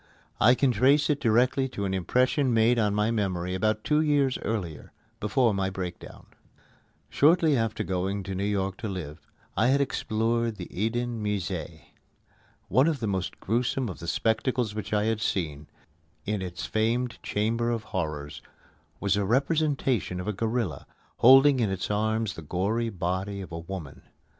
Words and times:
I 0.39 0.55
can 0.55 0.71
trace 0.71 1.11
it 1.11 1.19
directly 1.21 1.69
to 1.69 1.85
an 1.85 1.93
impression 1.93 2.51
made 2.55 2.79
on 2.79 2.95
my 2.95 3.11
memory 3.11 3.53
about 3.53 3.83
two 3.83 4.01
years 4.01 4.39
earlier, 4.39 4.91
before 5.19 5.53
my 5.53 5.69
breakdown. 5.69 6.25
Shortly 7.07 7.55
after 7.55 7.83
going 7.83 8.23
to 8.23 8.33
New 8.33 8.43
York 8.43 8.77
to 8.77 8.87
live, 8.89 9.19
I 9.55 9.67
had 9.67 9.79
explored 9.79 10.55
the 10.55 10.67
Eden 10.75 11.23
Musée. 11.23 11.81
One 12.67 12.87
of 12.87 12.99
the 12.99 13.05
most 13.05 13.39
gruesome 13.39 13.89
of 13.89 13.99
the 13.99 14.07
spectacles 14.07 14.73
which 14.73 14.91
I 14.91 15.03
had 15.03 15.21
seen 15.21 15.67
in 16.25 16.41
its 16.41 16.65
famed 16.65 17.21
Chamber 17.21 17.69
of 17.69 17.83
Horrors 17.83 18.41
was 18.99 19.15
a 19.15 19.23
representation 19.23 20.19
of 20.19 20.27
a 20.27 20.33
gorilla, 20.33 20.87
holding 21.17 21.59
in 21.59 21.69
its 21.69 21.91
arms 21.91 22.33
the 22.33 22.41
gory 22.41 22.89
body 22.89 23.39
of 23.39 23.51
a 23.51 23.59
woman. 23.59 24.01